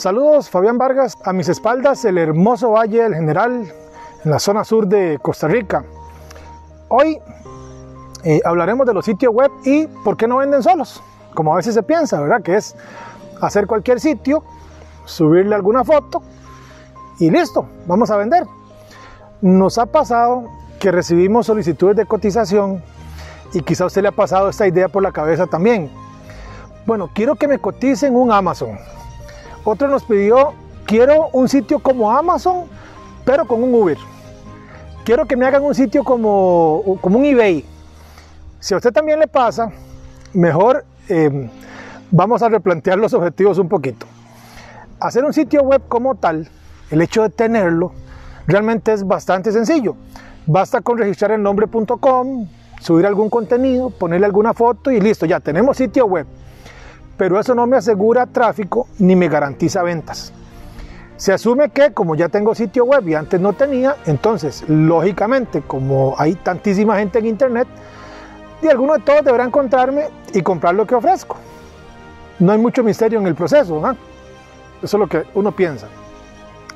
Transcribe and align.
Saludos, 0.00 0.48
Fabián 0.48 0.78
Vargas. 0.78 1.18
A 1.24 1.34
mis 1.34 1.50
espaldas, 1.50 2.06
el 2.06 2.16
hermoso 2.16 2.70
Valle 2.70 3.02
del 3.02 3.14
General, 3.14 3.70
en 4.24 4.30
la 4.30 4.38
zona 4.38 4.64
sur 4.64 4.86
de 4.86 5.18
Costa 5.20 5.46
Rica. 5.46 5.84
Hoy 6.88 7.18
eh, 8.24 8.40
hablaremos 8.46 8.86
de 8.86 8.94
los 8.94 9.04
sitios 9.04 9.30
web 9.34 9.50
y 9.62 9.86
por 10.02 10.16
qué 10.16 10.26
no 10.26 10.38
venden 10.38 10.62
solos, 10.62 11.02
como 11.34 11.52
a 11.52 11.56
veces 11.56 11.74
se 11.74 11.82
piensa, 11.82 12.18
¿verdad? 12.18 12.40
Que 12.40 12.56
es 12.56 12.74
hacer 13.42 13.66
cualquier 13.66 14.00
sitio, 14.00 14.42
subirle 15.04 15.54
alguna 15.54 15.84
foto 15.84 16.22
y 17.18 17.30
listo, 17.30 17.68
vamos 17.84 18.10
a 18.10 18.16
vender. 18.16 18.46
Nos 19.42 19.76
ha 19.76 19.84
pasado 19.84 20.44
que 20.78 20.90
recibimos 20.90 21.44
solicitudes 21.44 21.94
de 21.94 22.06
cotización 22.06 22.82
y 23.52 23.60
quizá 23.60 23.84
a 23.84 23.88
usted 23.88 24.00
le 24.00 24.08
ha 24.08 24.12
pasado 24.12 24.48
esta 24.48 24.66
idea 24.66 24.88
por 24.88 25.02
la 25.02 25.12
cabeza 25.12 25.46
también. 25.46 25.90
Bueno, 26.86 27.10
quiero 27.12 27.34
que 27.36 27.46
me 27.46 27.58
coticen 27.58 28.16
un 28.16 28.32
Amazon 28.32 28.78
otro 29.64 29.88
nos 29.88 30.04
pidió, 30.04 30.54
quiero 30.86 31.28
un 31.32 31.48
sitio 31.48 31.78
como 31.78 32.10
Amazon, 32.10 32.64
pero 33.24 33.46
con 33.46 33.62
un 33.62 33.74
Uber. 33.74 33.98
Quiero 35.04 35.26
que 35.26 35.36
me 35.36 35.46
hagan 35.46 35.62
un 35.62 35.74
sitio 35.74 36.04
como, 36.04 36.98
como 37.00 37.18
un 37.18 37.24
eBay. 37.24 37.64
Si 38.58 38.74
a 38.74 38.76
usted 38.76 38.92
también 38.92 39.18
le 39.18 39.26
pasa, 39.26 39.70
mejor 40.32 40.84
em, 41.08 41.48
vamos 42.10 42.42
a 42.42 42.48
replantear 42.48 42.98
los 42.98 43.14
objetivos 43.14 43.58
un 43.58 43.68
poquito. 43.68 44.06
Hacer 44.98 45.24
un 45.24 45.32
sitio 45.32 45.62
web 45.62 45.82
como 45.88 46.14
tal, 46.14 46.48
el 46.90 47.00
hecho 47.00 47.22
de 47.22 47.30
tenerlo, 47.30 47.92
realmente 48.46 48.92
es 48.92 49.06
bastante 49.06 49.52
sencillo. 49.52 49.96
Basta 50.46 50.80
con 50.80 50.98
registrar 50.98 51.32
el 51.32 51.42
nombre.com, 51.42 52.46
subir 52.80 53.06
algún 53.06 53.30
contenido, 53.30 53.90
ponerle 53.90 54.26
alguna 54.26 54.52
foto 54.54 54.90
y 54.90 55.00
listo, 55.00 55.24
ya 55.26 55.40
tenemos 55.40 55.76
sitio 55.76 56.06
web 56.06 56.26
pero 57.20 57.38
eso 57.38 57.54
no 57.54 57.66
me 57.66 57.76
asegura 57.76 58.24
tráfico 58.24 58.88
ni 58.98 59.14
me 59.14 59.28
garantiza 59.28 59.82
ventas. 59.82 60.32
Se 61.18 61.34
asume 61.34 61.68
que 61.68 61.92
como 61.92 62.14
ya 62.14 62.30
tengo 62.30 62.54
sitio 62.54 62.86
web 62.86 63.06
y 63.06 63.14
antes 63.14 63.38
no 63.38 63.52
tenía, 63.52 63.96
entonces 64.06 64.64
lógicamente 64.68 65.60
como 65.60 66.14
hay 66.16 66.34
tantísima 66.36 66.96
gente 66.96 67.18
en 67.18 67.26
internet, 67.26 67.68
de 68.62 68.70
alguno 68.70 68.94
de 68.94 69.00
todos 69.00 69.22
deberá 69.22 69.44
encontrarme 69.44 70.06
y 70.32 70.40
comprar 70.40 70.74
lo 70.74 70.86
que 70.86 70.94
ofrezco. 70.94 71.36
No 72.38 72.52
hay 72.52 72.58
mucho 72.58 72.82
misterio 72.82 73.20
en 73.20 73.26
el 73.26 73.34
proceso, 73.34 73.78
¿no? 73.78 73.90
eso 73.90 73.98
es 74.82 74.94
lo 74.94 75.06
que 75.06 75.24
uno 75.34 75.52
piensa. 75.52 75.88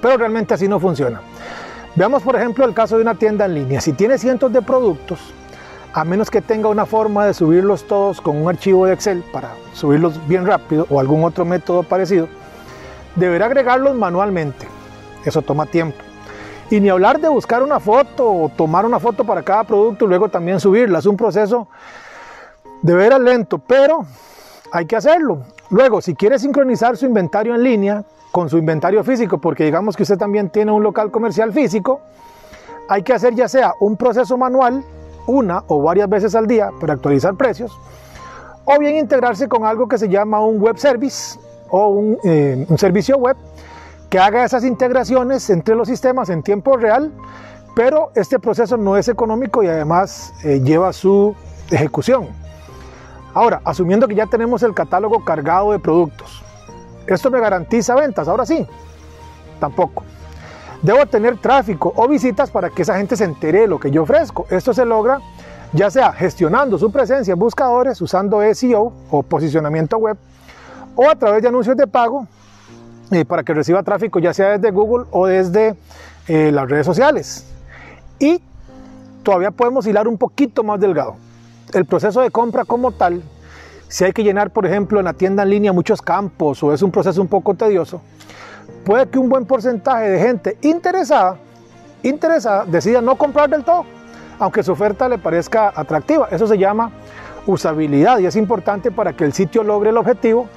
Pero 0.00 0.16
realmente 0.16 0.54
así 0.54 0.68
no 0.68 0.80
funciona. 0.80 1.20
Veamos 1.96 2.22
por 2.22 2.34
ejemplo 2.34 2.64
el 2.64 2.72
caso 2.72 2.96
de 2.96 3.02
una 3.02 3.14
tienda 3.14 3.44
en 3.44 3.56
línea. 3.56 3.82
Si 3.82 3.92
tiene 3.92 4.16
cientos 4.16 4.50
de 4.50 4.62
productos, 4.62 5.34
a 5.92 6.04
menos 6.04 6.30
que 6.30 6.40
tenga 6.40 6.68
una 6.68 6.86
forma 6.86 7.26
de 7.26 7.34
subirlos 7.34 7.84
todos 7.84 8.20
con 8.20 8.40
un 8.40 8.48
archivo 8.48 8.86
de 8.86 8.92
Excel 8.92 9.24
para 9.32 9.54
subirlos 9.72 10.26
bien 10.28 10.46
rápido 10.46 10.86
o 10.88 11.00
algún 11.00 11.24
otro 11.24 11.44
método 11.44 11.82
parecido, 11.82 12.28
deberá 13.16 13.46
agregarlos 13.46 13.96
manualmente. 13.96 14.68
Eso 15.24 15.42
toma 15.42 15.66
tiempo. 15.66 15.98
Y 16.70 16.80
ni 16.80 16.88
hablar 16.88 17.20
de 17.20 17.28
buscar 17.28 17.62
una 17.62 17.80
foto 17.80 18.30
o 18.30 18.48
tomar 18.48 18.86
una 18.86 19.00
foto 19.00 19.24
para 19.24 19.42
cada 19.42 19.64
producto 19.64 20.04
y 20.04 20.08
luego 20.08 20.28
también 20.28 20.60
subirla. 20.60 21.00
Es 21.00 21.06
un 21.06 21.16
proceso 21.16 21.66
de 22.82 22.94
veras 22.94 23.20
lento, 23.20 23.58
pero 23.58 24.06
hay 24.70 24.86
que 24.86 24.94
hacerlo. 24.94 25.42
Luego, 25.70 26.00
si 26.00 26.14
quiere 26.14 26.38
sincronizar 26.38 26.96
su 26.96 27.06
inventario 27.06 27.54
en 27.56 27.64
línea 27.64 28.04
con 28.30 28.48
su 28.48 28.56
inventario 28.56 29.02
físico, 29.02 29.38
porque 29.38 29.64
digamos 29.64 29.96
que 29.96 30.04
usted 30.04 30.16
también 30.16 30.50
tiene 30.50 30.70
un 30.70 30.84
local 30.84 31.10
comercial 31.10 31.52
físico, 31.52 32.00
hay 32.88 33.02
que 33.02 33.12
hacer 33.12 33.34
ya 33.34 33.48
sea 33.48 33.72
un 33.80 33.96
proceso 33.96 34.36
manual 34.36 34.84
una 35.30 35.64
o 35.68 35.82
varias 35.82 36.08
veces 36.08 36.34
al 36.34 36.46
día 36.46 36.70
para 36.80 36.94
actualizar 36.94 37.34
precios, 37.34 37.78
o 38.64 38.78
bien 38.78 38.96
integrarse 38.96 39.48
con 39.48 39.64
algo 39.64 39.88
que 39.88 39.98
se 39.98 40.08
llama 40.08 40.44
un 40.44 40.60
web 40.60 40.76
service 40.76 41.38
o 41.70 42.16
eh, 42.24 42.66
un, 42.68 42.78
servicio 42.78 43.16
web 43.16 43.36
que 44.08 44.18
haga 44.18 44.44
esas 44.44 44.64
integraciones 44.64 45.48
entre 45.50 45.74
los 45.74 45.88
sistemas 45.88 46.28
en 46.30 46.42
tiempo 46.42 46.76
real, 46.76 47.12
pero 47.74 48.10
este 48.14 48.38
proceso 48.38 48.76
no 48.76 48.96
es 48.96 49.08
económico 49.08 49.62
y 49.62 49.68
además 49.68 50.32
eh, 50.44 50.60
lleva 50.60 50.92
su 50.92 51.34
ejecución. 51.70 52.28
Ahora, 53.32 53.60
asumiendo 53.64 54.08
que 54.08 54.16
ya 54.16 54.26
tenemos 54.26 54.62
el 54.64 54.74
catálogo 54.74 55.24
cargado 55.24 55.70
de 55.70 55.78
productos, 55.78 56.42
¿esto 57.06 57.30
me 57.30 57.38
garantiza 57.38 57.94
ventas? 57.94 58.26
Ahora 58.26 58.44
sí, 58.44 58.66
tampoco. 59.60 60.02
Debo 60.82 61.04
tener 61.06 61.36
tráfico 61.36 61.92
o 61.94 62.08
visitas 62.08 62.50
para 62.50 62.70
que 62.70 62.82
esa 62.82 62.96
gente 62.96 63.16
se 63.16 63.24
entere 63.24 63.60
de 63.60 63.66
lo 63.66 63.78
que 63.78 63.90
yo 63.90 64.02
ofrezco. 64.02 64.46
Esto 64.50 64.72
se 64.72 64.84
logra 64.84 65.20
ya 65.72 65.90
sea 65.90 66.12
gestionando 66.12 66.78
su 66.78 66.90
presencia 66.90 67.32
en 67.32 67.38
buscadores 67.38 68.00
usando 68.00 68.40
SEO 68.54 68.92
o 69.10 69.22
posicionamiento 69.22 69.98
web 69.98 70.16
o 70.96 71.08
a 71.08 71.14
través 71.14 71.42
de 71.42 71.48
anuncios 71.48 71.76
de 71.76 71.86
pago 71.86 72.26
eh, 73.12 73.24
para 73.24 73.42
que 73.42 73.54
reciba 73.54 73.82
tráfico 73.82 74.18
ya 74.18 74.34
sea 74.34 74.58
desde 74.58 74.70
Google 74.70 75.06
o 75.10 75.26
desde 75.26 75.76
eh, 76.28 76.50
las 76.52 76.68
redes 76.68 76.86
sociales. 76.86 77.46
Y 78.18 78.42
todavía 79.22 79.50
podemos 79.50 79.86
hilar 79.86 80.08
un 80.08 80.18
poquito 80.18 80.62
más 80.62 80.80
delgado. 80.80 81.16
El 81.72 81.84
proceso 81.84 82.20
de 82.20 82.30
compra 82.30 82.64
como 82.64 82.90
tal, 82.92 83.22
si 83.88 84.04
hay 84.04 84.12
que 84.12 84.24
llenar 84.24 84.50
por 84.50 84.66
ejemplo 84.66 84.98
en 84.98 85.04
la 85.04 85.12
tienda 85.12 85.42
en 85.44 85.50
línea 85.50 85.72
muchos 85.72 86.02
campos 86.02 86.62
o 86.62 86.72
es 86.72 86.82
un 86.82 86.90
proceso 86.90 87.20
un 87.20 87.28
poco 87.28 87.54
tedioso, 87.54 88.00
puede 88.84 89.08
que 89.08 89.18
un 89.18 89.28
buen 89.28 89.46
porcentaje 89.46 90.08
de 90.08 90.18
gente 90.20 90.58
interesada, 90.62 91.36
interesada 92.02 92.64
decida 92.64 93.00
no 93.00 93.16
comprar 93.16 93.50
del 93.50 93.64
todo, 93.64 93.84
aunque 94.38 94.62
su 94.62 94.72
oferta 94.72 95.08
le 95.08 95.18
parezca 95.18 95.72
atractiva. 95.74 96.28
Eso 96.30 96.46
se 96.46 96.58
llama 96.58 96.90
usabilidad 97.46 98.18
y 98.18 98.26
es 98.26 98.36
importante 98.36 98.90
para 98.90 99.12
que 99.12 99.24
el 99.24 99.32
sitio 99.32 99.62
logre 99.62 99.90
el 99.90 99.96
objetivo 99.96 100.48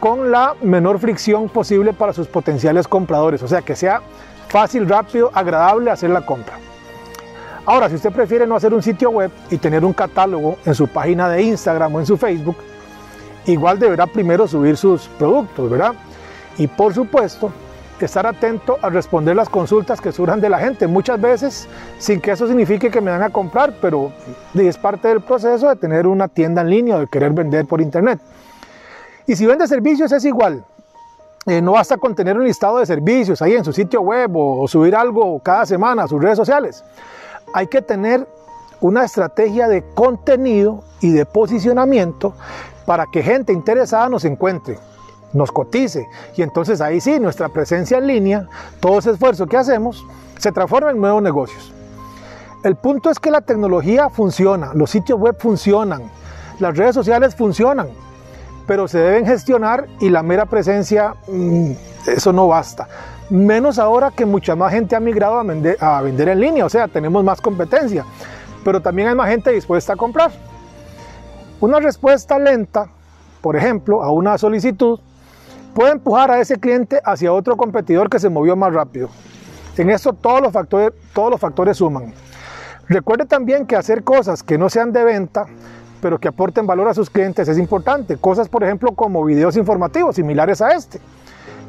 con 0.00 0.30
la 0.30 0.54
menor 0.62 0.98
fricción 0.98 1.48
posible 1.48 1.92
para 1.92 2.12
sus 2.12 2.28
potenciales 2.28 2.86
compradores, 2.86 3.42
o 3.42 3.48
sea, 3.48 3.62
que 3.62 3.74
sea 3.74 4.02
fácil, 4.48 4.88
rápido, 4.88 5.30
agradable 5.34 5.90
hacer 5.90 6.10
la 6.10 6.20
compra. 6.20 6.58
Ahora, 7.64 7.88
si 7.88 7.96
usted 7.96 8.12
prefiere 8.12 8.46
no 8.46 8.54
hacer 8.54 8.72
un 8.72 8.82
sitio 8.82 9.10
web 9.10 9.30
y 9.50 9.58
tener 9.58 9.84
un 9.84 9.92
catálogo 9.92 10.56
en 10.64 10.74
su 10.74 10.86
página 10.86 11.28
de 11.28 11.42
Instagram 11.42 11.94
o 11.94 12.00
en 12.00 12.06
su 12.06 12.16
Facebook, 12.16 12.56
igual 13.46 13.78
deberá 13.78 14.06
primero 14.06 14.46
subir 14.46 14.76
sus 14.76 15.08
productos, 15.18 15.68
¿verdad? 15.68 15.94
Y 16.58 16.66
por 16.66 16.94
supuesto, 16.94 17.52
estar 18.04 18.26
atento 18.26 18.76
a 18.82 18.90
responder 18.90 19.34
las 19.34 19.48
consultas 19.48 20.00
que 20.00 20.12
surjan 20.12 20.40
de 20.40 20.50
la 20.50 20.58
gente, 20.58 20.86
muchas 20.86 21.20
veces 21.20 21.68
sin 21.98 22.20
que 22.20 22.32
eso 22.32 22.46
signifique 22.46 22.90
que 22.90 23.00
me 23.00 23.10
van 23.10 23.22
a 23.22 23.30
comprar, 23.30 23.74
pero 23.80 24.12
es 24.54 24.76
parte 24.76 25.08
del 25.08 25.22
proceso 25.22 25.68
de 25.68 25.76
tener 25.76 26.06
una 26.06 26.28
tienda 26.28 26.60
en 26.60 26.70
línea 26.70 26.96
o 26.96 27.00
de 27.00 27.06
querer 27.06 27.32
vender 27.32 27.64
por 27.66 27.80
internet. 27.80 28.20
Y 29.26 29.34
si 29.34 29.46
vende 29.46 29.66
servicios 29.66 30.12
es 30.12 30.24
igual. 30.24 30.64
Eh, 31.46 31.62
no 31.62 31.72
basta 31.72 31.96
con 31.96 32.14
tener 32.14 32.36
un 32.36 32.44
listado 32.44 32.78
de 32.78 32.86
servicios 32.86 33.40
ahí 33.40 33.54
en 33.54 33.64
su 33.64 33.72
sitio 33.72 34.00
web 34.00 34.32
o 34.34 34.66
subir 34.66 34.96
algo 34.96 35.38
cada 35.38 35.64
semana 35.64 36.02
a 36.02 36.08
sus 36.08 36.20
redes 36.20 36.36
sociales. 36.36 36.84
Hay 37.54 37.68
que 37.68 37.80
tener 37.82 38.26
una 38.80 39.04
estrategia 39.04 39.68
de 39.68 39.84
contenido 39.94 40.82
y 41.00 41.12
de 41.12 41.24
posicionamiento 41.24 42.34
para 42.84 43.06
que 43.06 43.22
gente 43.22 43.52
interesada 43.52 44.08
nos 44.08 44.24
encuentre 44.24 44.78
nos 45.36 45.52
cotice. 45.52 46.08
Y 46.36 46.42
entonces 46.42 46.80
ahí 46.80 47.00
sí, 47.00 47.20
nuestra 47.20 47.48
presencia 47.48 47.98
en 47.98 48.06
línea, 48.06 48.48
todo 48.80 48.98
ese 48.98 49.10
esfuerzo 49.12 49.46
que 49.46 49.56
hacemos, 49.56 50.04
se 50.38 50.50
transforma 50.52 50.90
en 50.90 51.00
nuevos 51.00 51.22
negocios. 51.22 51.72
El 52.64 52.76
punto 52.76 53.10
es 53.10 53.20
que 53.20 53.30
la 53.30 53.42
tecnología 53.42 54.08
funciona, 54.08 54.72
los 54.74 54.90
sitios 54.90 55.20
web 55.20 55.36
funcionan, 55.38 56.02
las 56.58 56.76
redes 56.76 56.94
sociales 56.94 57.36
funcionan, 57.36 57.88
pero 58.66 58.88
se 58.88 58.98
deben 58.98 59.26
gestionar 59.26 59.86
y 60.00 60.08
la 60.08 60.22
mera 60.22 60.46
presencia, 60.46 61.14
mm, 61.28 61.72
eso 62.08 62.32
no 62.32 62.48
basta. 62.48 62.88
Menos 63.30 63.78
ahora 63.78 64.10
que 64.10 64.24
mucha 64.24 64.56
más 64.56 64.72
gente 64.72 64.96
ha 64.96 65.00
migrado 65.00 65.38
a 65.38 65.42
vender, 65.42 65.76
a 65.80 66.00
vender 66.00 66.28
en 66.30 66.40
línea, 66.40 66.64
o 66.64 66.68
sea, 66.68 66.88
tenemos 66.88 67.22
más 67.22 67.40
competencia, 67.40 68.04
pero 68.64 68.80
también 68.80 69.08
hay 69.08 69.14
más 69.14 69.28
gente 69.28 69.52
dispuesta 69.52 69.92
a 69.92 69.96
comprar. 69.96 70.32
Una 71.60 71.78
respuesta 71.78 72.38
lenta, 72.38 72.88
por 73.40 73.56
ejemplo, 73.56 74.02
a 74.02 74.10
una 74.10 74.38
solicitud, 74.38 74.98
puede 75.76 75.92
empujar 75.92 76.30
a 76.30 76.40
ese 76.40 76.56
cliente 76.56 77.02
hacia 77.04 77.30
otro 77.34 77.54
competidor 77.54 78.08
que 78.08 78.18
se 78.18 78.30
movió 78.30 78.56
más 78.56 78.72
rápido. 78.72 79.10
En 79.76 79.90
esto 79.90 80.14
todos 80.14 80.40
los 80.40 80.50
factores, 80.50 80.90
todos 81.12 81.30
los 81.30 81.38
factores 81.38 81.76
suman. 81.76 82.14
Recuerde 82.88 83.26
también 83.26 83.66
que 83.66 83.76
hacer 83.76 84.02
cosas 84.02 84.42
que 84.42 84.56
no 84.56 84.70
sean 84.70 84.90
de 84.90 85.04
venta, 85.04 85.44
pero 86.00 86.18
que 86.18 86.28
aporten 86.28 86.66
valor 86.66 86.88
a 86.88 86.94
sus 86.94 87.10
clientes 87.10 87.46
es 87.46 87.58
importante. 87.58 88.16
Cosas, 88.16 88.48
por 88.48 88.64
ejemplo, 88.64 88.92
como 88.92 89.22
videos 89.22 89.54
informativos 89.58 90.16
similares 90.16 90.62
a 90.62 90.70
este 90.70 90.98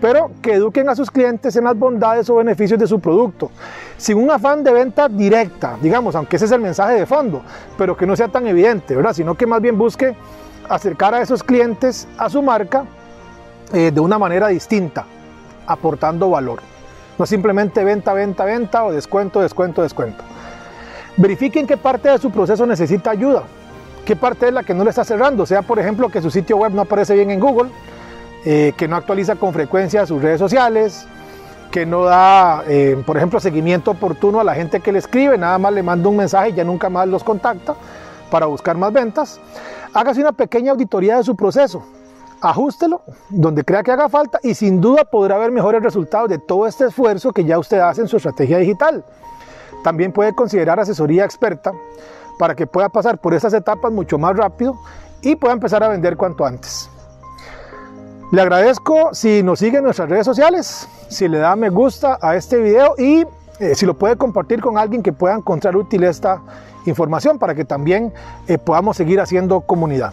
pero 0.00 0.30
que 0.40 0.52
eduquen 0.52 0.88
a 0.88 0.94
sus 0.94 1.10
clientes 1.10 1.56
en 1.56 1.64
las 1.64 1.76
bondades 1.76 2.30
o 2.30 2.36
beneficios 2.36 2.78
de 2.78 2.86
su 2.86 3.00
producto, 3.00 3.50
sin 3.96 4.16
un 4.16 4.30
afán 4.30 4.62
de 4.62 4.72
venta 4.72 5.08
directa, 5.08 5.76
digamos, 5.82 6.14
aunque 6.14 6.36
ese 6.36 6.44
es 6.44 6.52
el 6.52 6.60
mensaje 6.60 6.94
de 6.94 7.04
fondo, 7.04 7.42
pero 7.76 7.96
que 7.96 8.06
no 8.06 8.14
sea 8.14 8.28
tan 8.28 8.46
evidente, 8.46 8.94
¿verdad? 8.94 9.12
Sino 9.12 9.34
que 9.34 9.44
más 9.44 9.60
bien 9.60 9.76
busque 9.76 10.14
acercar 10.68 11.14
a 11.14 11.20
esos 11.20 11.42
clientes 11.42 12.06
a 12.16 12.30
su 12.30 12.40
marca 12.42 12.84
eh, 13.72 13.90
de 13.92 14.00
una 14.00 14.18
manera 14.18 14.48
distinta, 14.48 15.04
aportando 15.66 16.30
valor. 16.30 16.60
No 17.18 17.26
simplemente 17.26 17.84
venta, 17.84 18.12
venta, 18.12 18.44
venta 18.44 18.84
o 18.84 18.92
descuento, 18.92 19.40
descuento, 19.40 19.82
descuento. 19.82 20.24
Verifiquen 21.16 21.66
qué 21.66 21.76
parte 21.76 22.08
de 22.08 22.18
su 22.18 22.30
proceso 22.30 22.64
necesita 22.64 23.10
ayuda, 23.10 23.42
qué 24.04 24.14
parte 24.14 24.48
es 24.48 24.54
la 24.54 24.62
que 24.62 24.72
no 24.72 24.84
le 24.84 24.90
está 24.90 25.04
cerrando, 25.04 25.44
sea 25.46 25.62
por 25.62 25.78
ejemplo 25.78 26.08
que 26.08 26.22
su 26.22 26.30
sitio 26.30 26.56
web 26.56 26.72
no 26.72 26.82
aparece 26.82 27.14
bien 27.14 27.30
en 27.30 27.40
Google, 27.40 27.70
eh, 28.44 28.72
que 28.76 28.86
no 28.86 28.96
actualiza 28.96 29.34
con 29.34 29.52
frecuencia 29.52 30.06
sus 30.06 30.22
redes 30.22 30.38
sociales, 30.38 31.06
que 31.70 31.84
no 31.84 32.04
da, 32.04 32.62
eh, 32.66 33.02
por 33.04 33.16
ejemplo, 33.16 33.40
seguimiento 33.40 33.90
oportuno 33.90 34.40
a 34.40 34.44
la 34.44 34.54
gente 34.54 34.80
que 34.80 34.92
le 34.92 35.00
escribe, 35.00 35.36
nada 35.36 35.58
más 35.58 35.72
le 35.72 35.82
manda 35.82 36.08
un 36.08 36.16
mensaje 36.16 36.50
y 36.50 36.52
ya 36.54 36.64
nunca 36.64 36.88
más 36.88 37.08
los 37.08 37.24
contacta 37.24 37.74
para 38.30 38.46
buscar 38.46 38.76
más 38.76 38.92
ventas. 38.92 39.40
Hágase 39.92 40.20
una 40.20 40.32
pequeña 40.32 40.72
auditoría 40.72 41.16
de 41.16 41.24
su 41.24 41.34
proceso, 41.34 41.84
ajustelo 42.40 43.02
donde 43.28 43.64
crea 43.64 43.82
que 43.82 43.92
haga 43.92 44.08
falta 44.08 44.38
y 44.42 44.54
sin 44.54 44.80
duda 44.80 45.04
podrá 45.04 45.38
ver 45.38 45.50
mejores 45.50 45.82
resultados 45.82 46.28
de 46.28 46.38
todo 46.38 46.66
este 46.66 46.86
esfuerzo 46.86 47.32
que 47.32 47.44
ya 47.44 47.58
usted 47.58 47.78
hace 47.78 48.02
en 48.02 48.08
su 48.08 48.16
estrategia 48.16 48.58
digital. 48.58 49.04
También 49.82 50.12
puede 50.12 50.34
considerar 50.34 50.80
asesoría 50.80 51.24
experta 51.24 51.72
para 52.38 52.54
que 52.54 52.66
pueda 52.66 52.88
pasar 52.88 53.18
por 53.18 53.34
esas 53.34 53.52
etapas 53.54 53.92
mucho 53.92 54.18
más 54.18 54.36
rápido 54.36 54.78
y 55.22 55.36
pueda 55.36 55.54
empezar 55.54 55.82
a 55.82 55.88
vender 55.88 56.16
cuanto 56.16 56.44
antes. 56.44 56.88
Le 58.30 58.42
agradezco 58.42 59.14
si 59.14 59.42
nos 59.42 59.58
sigue 59.58 59.78
en 59.78 59.84
nuestras 59.84 60.08
redes 60.08 60.26
sociales, 60.26 60.88
si 61.08 61.28
le 61.28 61.38
da 61.38 61.56
me 61.56 61.70
gusta 61.70 62.18
a 62.20 62.36
este 62.36 62.58
video 62.58 62.94
y 62.98 63.24
eh, 63.58 63.74
si 63.74 63.86
lo 63.86 63.94
puede 63.94 64.16
compartir 64.16 64.60
con 64.60 64.78
alguien 64.78 65.02
que 65.02 65.12
pueda 65.12 65.34
encontrar 65.34 65.76
útil 65.76 66.04
esta 66.04 66.42
información 66.84 67.38
para 67.38 67.54
que 67.54 67.64
también 67.64 68.12
eh, 68.46 68.58
podamos 68.58 68.96
seguir 68.96 69.20
haciendo 69.20 69.60
comunidad. 69.62 70.12